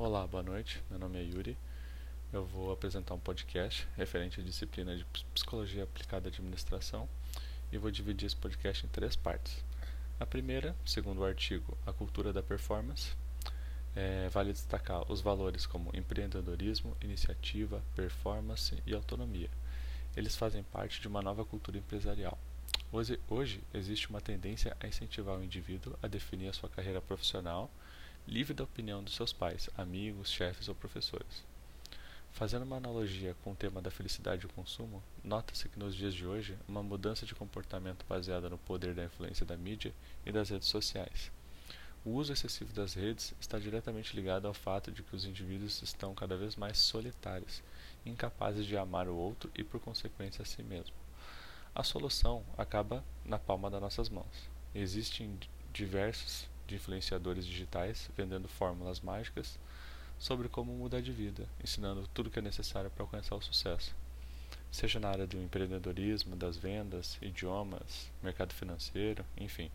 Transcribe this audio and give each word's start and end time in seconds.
Olá, 0.00 0.24
boa 0.28 0.44
noite. 0.44 0.80
Meu 0.88 0.96
nome 0.96 1.18
é 1.18 1.24
Yuri. 1.24 1.58
Eu 2.32 2.46
vou 2.46 2.70
apresentar 2.70 3.14
um 3.14 3.18
podcast 3.18 3.84
referente 3.96 4.40
à 4.40 4.44
disciplina 4.44 4.96
de 4.96 5.04
Psicologia 5.34 5.82
Aplicada 5.82 6.28
à 6.28 6.30
Administração 6.30 7.08
e 7.72 7.78
vou 7.78 7.90
dividir 7.90 8.26
esse 8.26 8.36
podcast 8.36 8.86
em 8.86 8.88
três 8.90 9.16
partes. 9.16 9.64
A 10.20 10.24
primeira, 10.24 10.72
segundo 10.86 11.18
o 11.18 11.24
artigo 11.24 11.76
A 11.84 11.92
Cultura 11.92 12.32
da 12.32 12.40
Performance, 12.40 13.10
é, 13.96 14.28
vale 14.28 14.52
destacar 14.52 15.02
os 15.10 15.20
valores 15.20 15.66
como 15.66 15.90
empreendedorismo, 15.92 16.96
iniciativa, 17.02 17.82
performance 17.96 18.80
e 18.86 18.94
autonomia. 18.94 19.50
Eles 20.16 20.36
fazem 20.36 20.62
parte 20.62 21.00
de 21.00 21.08
uma 21.08 21.22
nova 21.22 21.44
cultura 21.44 21.76
empresarial. 21.76 22.38
Hoje, 22.92 23.18
hoje 23.28 23.60
existe 23.74 24.08
uma 24.08 24.20
tendência 24.20 24.76
a 24.78 24.86
incentivar 24.86 25.36
o 25.36 25.42
indivíduo 25.42 25.98
a 26.00 26.06
definir 26.06 26.50
a 26.50 26.52
sua 26.52 26.68
carreira 26.68 27.00
profissional 27.00 27.68
livre 28.28 28.52
da 28.52 28.62
opinião 28.62 29.02
dos 29.02 29.14
seus 29.14 29.32
pais, 29.32 29.70
amigos, 29.76 30.30
chefes 30.30 30.68
ou 30.68 30.74
professores. 30.74 31.42
Fazendo 32.30 32.62
uma 32.62 32.76
analogia 32.76 33.34
com 33.42 33.52
o 33.52 33.56
tema 33.56 33.80
da 33.80 33.90
felicidade 33.90 34.42
e 34.42 34.46
o 34.46 34.52
consumo, 34.52 35.02
nota-se 35.24 35.66
que 35.66 35.78
nos 35.78 35.94
dias 35.94 36.12
de 36.12 36.26
hoje 36.26 36.56
uma 36.68 36.82
mudança 36.82 37.24
de 37.24 37.34
comportamento 37.34 38.04
baseada 38.06 38.50
no 38.50 38.58
poder 38.58 38.94
da 38.94 39.04
influência 39.04 39.46
da 39.46 39.56
mídia 39.56 39.94
e 40.26 40.30
das 40.30 40.50
redes 40.50 40.68
sociais. 40.68 41.32
O 42.04 42.10
uso 42.10 42.32
excessivo 42.32 42.70
das 42.74 42.92
redes 42.92 43.34
está 43.40 43.58
diretamente 43.58 44.14
ligado 44.14 44.46
ao 44.46 44.54
fato 44.54 44.92
de 44.92 45.02
que 45.02 45.16
os 45.16 45.24
indivíduos 45.24 45.80
estão 45.82 46.14
cada 46.14 46.36
vez 46.36 46.54
mais 46.54 46.76
solitários, 46.76 47.62
incapazes 48.04 48.66
de 48.66 48.76
amar 48.76 49.08
o 49.08 49.16
outro 49.16 49.50
e, 49.56 49.64
por 49.64 49.80
consequência, 49.80 50.42
a 50.42 50.44
si 50.44 50.62
mesmo. 50.62 50.94
A 51.74 51.82
solução 51.82 52.44
acaba 52.58 53.02
na 53.24 53.38
palma 53.38 53.70
das 53.70 53.80
nossas 53.80 54.10
mãos. 54.10 54.50
Existem 54.74 55.38
diversos 55.72 56.46
de 56.68 56.76
influenciadores 56.76 57.46
digitais 57.46 58.10
vendendo 58.16 58.46
fórmulas 58.46 59.00
mágicas 59.00 59.58
sobre 60.18 60.48
como 60.48 60.72
mudar 60.72 61.00
de 61.00 61.10
vida, 61.10 61.48
ensinando 61.64 62.06
tudo 62.12 62.26
o 62.26 62.30
que 62.30 62.38
é 62.38 62.42
necessário 62.42 62.90
para 62.90 63.02
alcançar 63.02 63.34
o 63.34 63.42
sucesso. 63.42 63.94
Seja 64.70 65.00
na 65.00 65.08
área 65.08 65.26
do 65.26 65.38
empreendedorismo, 65.38 66.36
das 66.36 66.56
vendas, 66.56 67.16
idiomas, 67.22 68.10
mercado 68.22 68.52
financeiro, 68.52 69.24
enfim. 69.36 69.70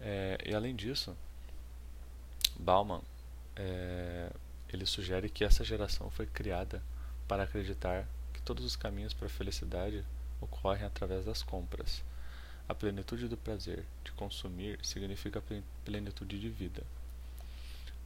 É, 0.00 0.38
e 0.44 0.54
além 0.54 0.74
disso, 0.74 1.16
Bauman 2.58 3.02
é, 3.54 4.30
ele 4.72 4.84
sugere 4.84 5.30
que 5.30 5.44
essa 5.44 5.64
geração 5.64 6.10
foi 6.10 6.26
criada 6.26 6.82
para 7.28 7.44
acreditar 7.44 8.08
que 8.32 8.42
todos 8.42 8.64
os 8.64 8.74
caminhos 8.74 9.14
para 9.14 9.26
a 9.26 9.30
felicidade 9.30 10.04
ocorrem 10.40 10.84
através 10.84 11.24
das 11.24 11.42
compras. 11.42 12.02
A 12.68 12.74
plenitude 12.74 13.28
do 13.28 13.36
prazer 13.36 13.84
de 14.04 14.12
consumir 14.12 14.78
significa 14.82 15.42
plenitude 15.84 16.38
de 16.38 16.50
vida. 16.50 16.82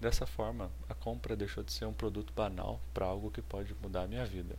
Dessa 0.01 0.25
forma, 0.25 0.71
a 0.89 0.95
compra 0.95 1.35
deixou 1.35 1.65
de 1.65 1.73
ser 1.73 1.85
um 1.85 1.93
produto 1.93 2.33
banal 2.33 2.81
para 2.95 3.07
algo 3.07 3.31
que 3.31 3.43
pode 3.43 3.75
mudar 3.83 4.03
a 4.03 4.07
minha 4.07 4.25
vida. 4.25 4.57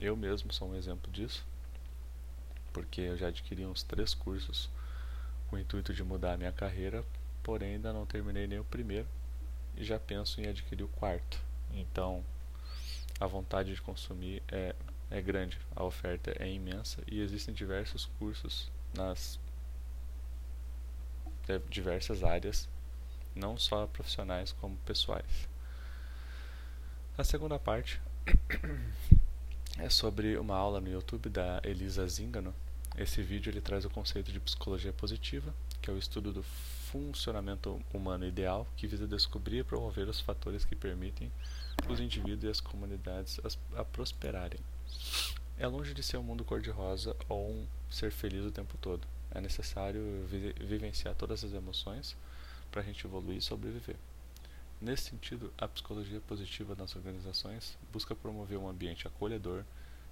Eu 0.00 0.16
mesmo 0.16 0.52
sou 0.52 0.70
um 0.70 0.74
exemplo 0.74 1.10
disso, 1.12 1.46
porque 2.72 3.00
eu 3.00 3.16
já 3.16 3.28
adquiri 3.28 3.64
uns 3.64 3.84
três 3.84 4.12
cursos 4.12 4.68
com 5.48 5.56
o 5.56 5.58
intuito 5.58 5.94
de 5.94 6.02
mudar 6.02 6.32
a 6.32 6.36
minha 6.36 6.52
carreira, 6.52 7.04
porém 7.42 7.74
ainda 7.74 7.92
não 7.92 8.06
terminei 8.06 8.48
nem 8.48 8.58
o 8.58 8.64
primeiro 8.64 9.06
e 9.76 9.84
já 9.84 9.98
penso 9.98 10.40
em 10.40 10.48
adquirir 10.48 10.82
o 10.82 10.88
quarto. 10.88 11.40
Então, 11.72 12.24
a 13.20 13.26
vontade 13.26 13.74
de 13.74 13.80
consumir 13.80 14.42
é, 14.48 14.74
é 15.10 15.22
grande, 15.22 15.58
a 15.76 15.84
oferta 15.84 16.34
é 16.40 16.50
imensa 16.50 17.02
e 17.06 17.20
existem 17.20 17.54
diversos 17.54 18.06
cursos 18.18 18.70
nas 18.92 19.38
diversas 21.68 22.22
áreas, 22.22 22.68
não 23.34 23.58
só 23.58 23.86
profissionais 23.86 24.52
como 24.52 24.76
pessoais. 24.78 25.48
A 27.16 27.24
segunda 27.24 27.58
parte 27.58 28.00
é 29.78 29.88
sobre 29.88 30.36
uma 30.36 30.56
aula 30.56 30.80
no 30.80 30.90
YouTube 30.90 31.28
da 31.28 31.60
Elisa 31.64 32.06
Zingano. 32.08 32.54
Esse 32.96 33.22
vídeo 33.22 33.50
ele 33.50 33.60
traz 33.60 33.84
o 33.84 33.90
conceito 33.90 34.32
de 34.32 34.40
psicologia 34.40 34.92
positiva, 34.92 35.54
que 35.80 35.90
é 35.90 35.92
o 35.92 35.98
estudo 35.98 36.32
do 36.32 36.42
funcionamento 36.42 37.80
humano 37.92 38.24
ideal, 38.24 38.66
que 38.76 38.86
visa 38.86 39.06
descobrir 39.06 39.58
e 39.58 39.64
promover 39.64 40.08
os 40.08 40.20
fatores 40.20 40.64
que 40.64 40.76
permitem 40.76 41.30
os 41.88 41.98
indivíduos 41.98 42.44
e 42.44 42.48
as 42.48 42.60
comunidades 42.60 43.40
a, 43.76 43.84
prosperarem. 43.84 44.60
É 45.58 45.66
longe 45.66 45.92
de 45.92 46.02
ser 46.02 46.16
um 46.16 46.22
mundo 46.22 46.44
cor-de-rosa 46.44 47.16
ou 47.28 47.50
um 47.50 47.66
ser 47.90 48.10
feliz 48.12 48.44
o 48.44 48.50
tempo 48.50 48.76
todo. 48.80 49.06
É 49.34 49.40
necessário 49.40 50.24
vi 50.26 50.52
vivenciar 50.64 51.14
todas 51.14 51.42
as 51.44 51.52
emoções 51.52 52.16
para 52.70 52.80
a 52.80 52.84
gente 52.84 53.04
evoluir 53.04 53.38
e 53.38 53.42
sobreviver. 53.42 53.96
Nesse 54.80 55.10
sentido, 55.10 55.52
a 55.58 55.66
psicologia 55.66 56.20
positiva 56.20 56.74
nas 56.74 56.94
organizações 56.94 57.76
busca 57.92 58.14
promover 58.14 58.58
um 58.58 58.68
ambiente 58.68 59.06
acolhedor, 59.06 59.64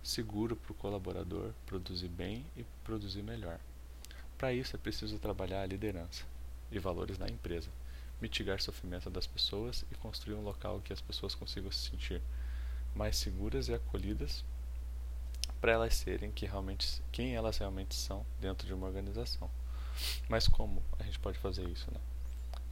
seguro 0.02 0.56
para 0.56 0.72
o 0.72 0.74
colaborador 0.74 1.52
produzir 1.66 2.08
bem 2.08 2.44
e 2.56 2.64
produzir 2.84 3.22
melhor. 3.22 3.58
Para 4.36 4.52
isso, 4.52 4.74
é 4.74 4.78
preciso 4.78 5.18
trabalhar 5.18 5.62
a 5.62 5.66
liderança 5.66 6.24
e 6.70 6.78
valores 6.78 7.18
na 7.18 7.28
empresa, 7.28 7.68
mitigar 8.20 8.60
sofrimento 8.60 9.08
das 9.08 9.26
pessoas 9.26 9.84
e 9.92 9.94
construir 9.96 10.34
um 10.34 10.42
local 10.42 10.80
que 10.80 10.92
as 10.92 11.00
pessoas 11.00 11.34
consigam 11.34 11.70
se 11.70 11.90
sentir 11.90 12.20
mais 12.94 13.16
seguras 13.16 13.68
e 13.68 13.74
acolhidas 13.74 14.44
para 15.62 15.70
elas 15.70 15.94
serem 15.94 16.32
que 16.32 16.44
realmente, 16.44 17.00
quem 17.12 17.36
elas 17.36 17.56
realmente 17.56 17.94
são 17.94 18.26
dentro 18.40 18.66
de 18.66 18.74
uma 18.74 18.84
organização. 18.84 19.48
Mas 20.28 20.48
como 20.48 20.82
a 20.98 21.04
gente 21.04 21.20
pode 21.20 21.38
fazer 21.38 21.62
isso? 21.68 21.88
Né? 21.94 22.00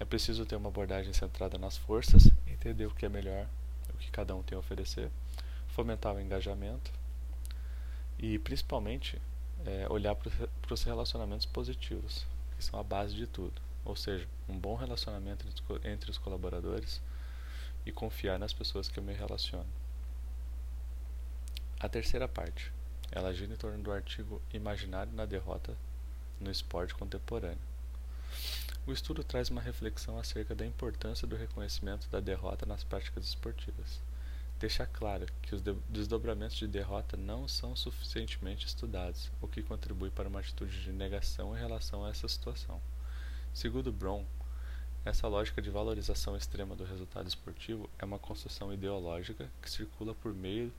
É 0.01 0.05
preciso 0.05 0.45
ter 0.45 0.57
uma 0.57 0.71
abordagem 0.71 1.13
centrada 1.13 1.57
nas 1.57 1.77
forças, 1.77 2.29
entender 2.49 2.87
o 2.87 2.91
que 2.91 3.07
é 3.07 3.09
melhor, 3.09 3.47
o 3.95 3.97
que 3.97 4.11
cada 4.11 4.35
um 4.35 4.43
tem 4.43 4.57
a 4.57 4.59
oferecer, 4.59 5.09
fomentar 5.69 6.17
o 6.17 6.21
engajamento 6.21 6.91
e 8.19 8.41
principalmente 8.41 9.23
é, 9.65 9.87
olhar 9.89 10.17
para 10.17 10.75
os 10.75 10.83
relacionamentos 10.83 11.47
positivos, 11.47 12.27
que 12.57 12.65
são 12.65 12.81
a 12.81 12.83
base 12.83 13.15
de 13.15 13.29
tudo. 13.29 13.63
Ou 13.85 13.95
seja, 13.95 14.27
um 14.49 14.59
bom 14.59 14.75
relacionamento 14.75 15.47
entre 15.85 16.11
os 16.11 16.19
colaboradores 16.19 17.01
e 17.87 17.93
confiar 17.93 18.37
nas 18.37 18.53
pessoas 18.53 18.89
que 18.89 18.99
eu 18.99 19.03
me 19.05 19.15
relaciono. 19.15 19.69
A 21.79 21.89
terceira 21.89 22.27
parte 22.27 22.73
ela 23.13 23.35
gira 23.35 23.53
em 23.53 23.57
torno 23.57 23.83
do 23.83 23.93
artigo 23.93 24.41
Imaginário 24.53 25.13
na 25.13 25.25
Derrota 25.25 25.77
no 26.41 26.51
Esporte 26.51 26.95
Contemporâneo. 26.95 27.59
O 28.87 28.93
estudo 28.93 29.23
traz 29.23 29.51
uma 29.51 29.61
reflexão 29.61 30.19
acerca 30.19 30.55
da 30.55 30.65
importância 30.65 31.27
do 31.27 31.37
reconhecimento 31.37 32.09
da 32.09 32.21
derrota 32.21 32.65
nas 32.65 32.83
práticas 32.83 33.25
esportivas. 33.25 34.01
Deixa 34.59 34.87
claro 34.87 35.27
que 35.43 35.55
os 35.55 35.63
desdobramentos 35.89 36.57
de 36.57 36.67
derrota 36.67 37.17
não 37.17 37.49
são 37.49 37.75
suficientemente 37.75 38.67
estudados, 38.67 39.31
o 39.41 39.49
que 39.49 39.63
contribui 39.63 40.11
para 40.11 40.29
uma 40.29 40.41
atitude 40.41 40.83
de 40.83 40.93
negação 40.93 41.57
em 41.57 41.61
relação 41.61 42.05
a 42.05 42.11
essa 42.11 42.29
situação. 42.29 42.81
Segundo 43.53 43.93
Brown, 43.93 44.25
essa 45.05 45.27
lógica 45.27 45.63
de 45.63 45.71
valorização 45.71 46.37
extrema 46.37 46.77
do 46.77 46.85
resultado 46.85 47.27
esportivo 47.27 47.89
é 47.99 48.05
uma 48.05 48.19
construção 48.19 48.73
ideológica 48.73 49.51
que 49.63 49.71
circula 49.71 50.15
por 50.15 50.35
meio 50.35 50.73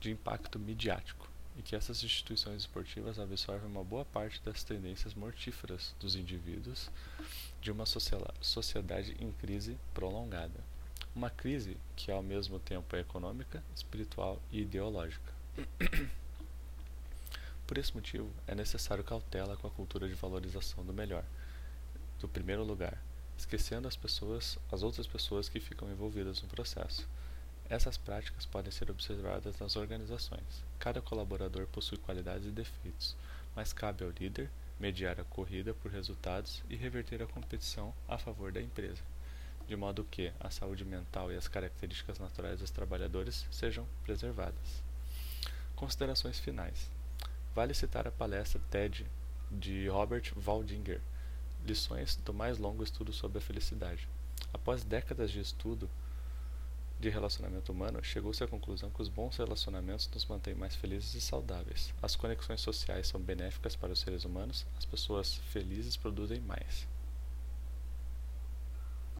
de 0.00 0.10
impacto 0.10 0.58
midiático 0.58 1.28
e 1.58 1.62
que 1.62 1.74
essas 1.74 2.04
instituições 2.04 2.60
esportivas 2.62 3.18
absorvem 3.18 3.68
uma 3.68 3.82
boa 3.82 4.04
parte 4.04 4.40
das 4.44 4.62
tendências 4.62 5.12
mortíferas 5.12 5.92
dos 5.98 6.14
indivíduos 6.14 6.88
de 7.60 7.72
uma 7.72 7.84
sociedade 7.84 9.16
em 9.18 9.32
crise 9.32 9.76
prolongada. 9.92 10.60
Uma 11.14 11.30
crise 11.30 11.76
que 11.96 12.12
ao 12.12 12.22
mesmo 12.22 12.60
tempo 12.60 12.94
é 12.94 13.00
econômica, 13.00 13.62
espiritual 13.74 14.40
e 14.52 14.60
ideológica. 14.60 15.32
Por 17.66 17.76
esse 17.76 17.92
motivo, 17.92 18.30
é 18.46 18.54
necessário 18.54 19.02
cautela 19.02 19.56
com 19.56 19.66
a 19.66 19.70
cultura 19.70 20.08
de 20.08 20.14
valorização 20.14 20.84
do 20.84 20.92
melhor, 20.92 21.24
do 22.20 22.28
primeiro 22.28 22.62
lugar, 22.62 23.02
esquecendo 23.36 23.88
as 23.88 23.96
pessoas, 23.96 24.58
as 24.70 24.84
outras 24.84 25.08
pessoas 25.08 25.48
que 25.48 25.58
ficam 25.58 25.90
envolvidas 25.90 26.40
no 26.40 26.48
processo 26.48 27.06
essas 27.70 27.96
práticas 27.96 28.46
podem 28.46 28.72
ser 28.72 28.90
observadas 28.90 29.58
nas 29.58 29.76
organizações. 29.76 30.64
Cada 30.78 31.02
colaborador 31.02 31.66
possui 31.66 31.98
qualidades 31.98 32.46
e 32.46 32.50
defeitos, 32.50 33.14
mas 33.54 33.72
cabe 33.72 34.04
ao 34.04 34.10
líder 34.10 34.50
mediar 34.80 35.20
a 35.20 35.24
corrida 35.24 35.74
por 35.74 35.90
resultados 35.90 36.62
e 36.70 36.76
reverter 36.76 37.22
a 37.22 37.26
competição 37.26 37.92
a 38.08 38.16
favor 38.16 38.52
da 38.52 38.60
empresa, 38.60 39.02
de 39.66 39.76
modo 39.76 40.04
que 40.04 40.32
a 40.40 40.50
saúde 40.50 40.84
mental 40.84 41.30
e 41.30 41.36
as 41.36 41.48
características 41.48 42.18
naturais 42.18 42.60
dos 42.60 42.70
trabalhadores 42.70 43.44
sejam 43.50 43.86
preservadas. 44.04 44.82
Considerações 45.74 46.38
finais. 46.38 46.90
Vale 47.54 47.74
citar 47.74 48.06
a 48.06 48.12
palestra 48.12 48.60
TED 48.70 49.06
de 49.50 49.88
Robert 49.88 50.32
Waldinger, 50.36 51.00
Lições 51.66 52.16
do 52.24 52.32
mais 52.32 52.56
longo 52.56 52.84
estudo 52.84 53.12
sobre 53.12 53.38
a 53.38 53.40
felicidade. 53.40 54.08
Após 54.54 54.84
décadas 54.84 55.30
de 55.30 55.40
estudo, 55.40 55.90
de 56.98 57.08
relacionamento 57.08 57.72
humano, 57.72 58.02
chegou-se 58.02 58.42
à 58.42 58.46
conclusão 58.48 58.90
que 58.90 59.00
os 59.00 59.08
bons 59.08 59.36
relacionamentos 59.36 60.08
nos 60.12 60.26
mantêm 60.26 60.54
mais 60.54 60.74
felizes 60.74 61.14
e 61.14 61.20
saudáveis. 61.20 61.94
As 62.02 62.16
conexões 62.16 62.60
sociais 62.60 63.06
são 63.06 63.20
benéficas 63.20 63.76
para 63.76 63.92
os 63.92 64.00
seres 64.00 64.24
humanos, 64.24 64.66
as 64.76 64.84
pessoas 64.84 65.36
felizes 65.52 65.96
produzem 65.96 66.40
mais. 66.40 66.86